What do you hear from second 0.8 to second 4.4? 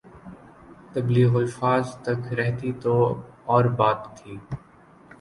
تبلیغ الفاظ تک رہتی تو اور بات تھی۔